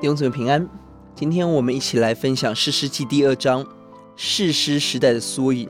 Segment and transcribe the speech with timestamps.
[0.00, 0.64] 弟兄姊妹平安，
[1.16, 3.66] 今天我们一起来分享士师记第二章
[4.14, 5.68] 士师时代的缩影。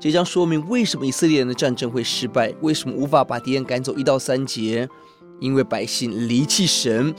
[0.00, 3.94] 这章说明为什么以色列人的战争会失败，为什么无法把敌人赶走。
[3.94, 4.88] 一到三节，
[5.38, 7.14] 因为百姓离弃神，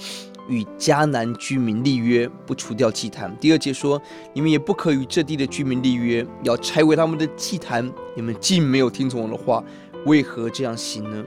[0.49, 3.33] 与迦南居民立约，不除掉祭坛。
[3.39, 4.01] 第二节说，
[4.33, 7.89] 你们也不可与这地的居民立约，要拆毁他们的祭坛。
[8.13, 9.63] 你们竟没有听从我的话，
[10.05, 11.23] 为何这样行呢？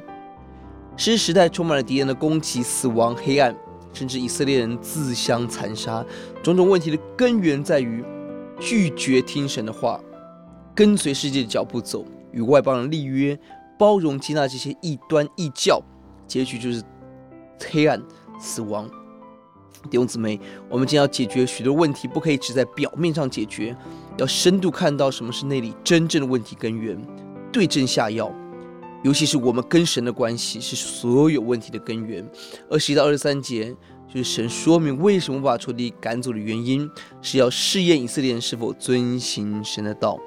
[0.99, 3.57] 士师时代充满了敌人的攻击、死亡、黑暗。
[3.95, 6.05] 甚至以色列人自相残杀，
[6.43, 8.05] 种种问题的根源在于
[8.61, 9.99] 拒绝听神的话，
[10.75, 13.39] 跟随世界的脚步走，与外邦人立约，
[13.79, 15.81] 包容接纳这些异端异教，
[16.27, 16.83] 结局就是
[17.71, 18.03] 黑暗、
[18.39, 18.91] 死亡。
[19.91, 23.77] 弟兄姊妹，我们今天要解决许多问题，不可以只在表面上解决，
[24.17, 26.99] 要深度看到什么是内里真正的问题根源，
[27.53, 28.33] 对症下药。
[29.05, 32.27] 尤其是我们跟神的关系是所有问题的根源。
[32.71, 33.71] 二十一到二十三节
[34.09, 40.19] 就是神说明为什么把仇敌赶走的原因，是要试验以色列人是否遵行神的道。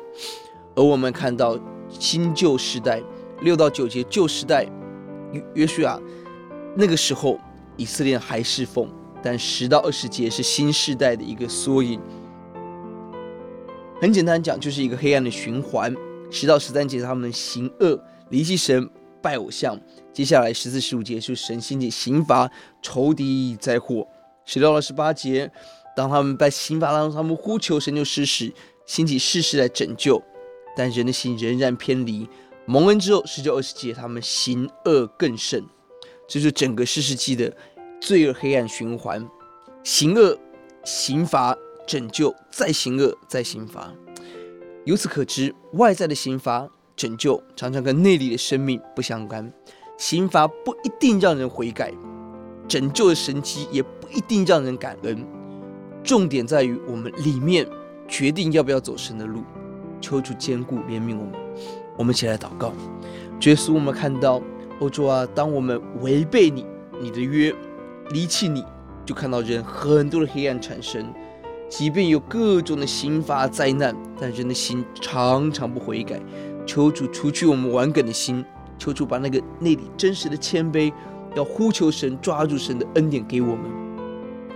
[0.76, 3.02] 而我们看到新旧时代
[3.42, 4.64] 六到九节旧时代
[5.32, 6.00] 约约书亚
[6.76, 7.40] 那个时候
[7.78, 8.88] 以色列还侍奉，
[9.24, 12.00] 但十到二十节是新时代的一个缩影。
[14.00, 15.92] 很简单讲，就是一个黑暗的循环。
[16.30, 18.00] 十到十三节他们行恶。
[18.30, 18.90] 离弃神，
[19.22, 19.80] 拜偶像。
[20.14, 22.50] 接下来十四、十五节是神兴起刑罚
[22.82, 24.08] 仇敌灾祸。
[24.46, 25.52] 十六到十八节，
[25.96, 28.54] 当他们在刑罚当中，他们呼求神就施时，
[28.86, 30.22] 兴起世事来拯救，
[30.76, 32.28] 但人的心仍然偏离。
[32.66, 35.64] 蒙恩之后，十九、二十节，他们行恶更甚。
[36.28, 37.56] 这是整个世世纪的
[38.02, 39.26] 罪恶黑暗循环：
[39.84, 40.38] 行恶、
[40.84, 41.56] 刑罚、
[41.86, 43.94] 拯救，再行恶，再刑罚。
[44.86, 46.70] 由此可知，外在的刑罚。
[46.98, 49.54] 拯救常常跟内里的生命不相干，
[50.00, 51.94] 刑罚不一定让人悔改，
[52.68, 55.24] 拯救的神奇也不一定让人感恩。
[56.04, 57.68] 重点在于我们里面
[58.08, 59.44] 决定要不要走神的路，
[60.02, 61.34] 求主坚固怜悯我们。
[61.96, 62.74] 我们一起来祷告，
[63.42, 64.42] 耶稣，我们看到，
[64.80, 66.66] 欧洲啊，当我们违背你
[67.00, 67.54] 你的约，
[68.10, 68.66] 离弃你，
[69.06, 71.14] 就看到人很多的黑暗产生。
[71.70, 76.18] 即便有各种的刑罚灾难，但人的心常常不悔改。
[76.68, 78.44] 求主除去我们玩梗的心，
[78.78, 80.94] 求主把那个内里真实的谦卑，
[81.34, 83.72] 要呼求神，抓住神的恩典给我们，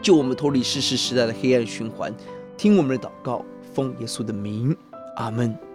[0.02, 2.14] 救我们脱离世世时代的黑暗循环。
[2.58, 4.76] 听我们的祷告，奉耶稣的名，
[5.16, 5.71] 阿门。